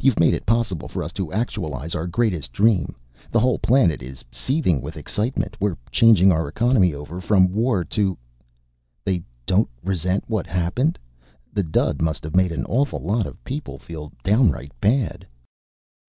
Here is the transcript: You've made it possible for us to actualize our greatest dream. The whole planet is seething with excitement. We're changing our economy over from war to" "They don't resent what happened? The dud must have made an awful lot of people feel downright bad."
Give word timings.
You've 0.00 0.20
made 0.20 0.34
it 0.34 0.46
possible 0.46 0.86
for 0.86 1.02
us 1.02 1.10
to 1.14 1.32
actualize 1.32 1.96
our 1.96 2.06
greatest 2.06 2.52
dream. 2.52 2.94
The 3.32 3.40
whole 3.40 3.58
planet 3.58 4.04
is 4.04 4.22
seething 4.30 4.80
with 4.80 4.96
excitement. 4.96 5.56
We're 5.58 5.76
changing 5.90 6.30
our 6.30 6.46
economy 6.46 6.94
over 6.94 7.20
from 7.20 7.52
war 7.52 7.82
to" 7.86 8.16
"They 9.04 9.24
don't 9.46 9.68
resent 9.82 10.22
what 10.28 10.46
happened? 10.46 10.96
The 11.52 11.64
dud 11.64 12.00
must 12.02 12.22
have 12.22 12.36
made 12.36 12.52
an 12.52 12.64
awful 12.66 13.00
lot 13.00 13.26
of 13.26 13.42
people 13.42 13.80
feel 13.80 14.12
downright 14.22 14.70
bad." 14.80 15.26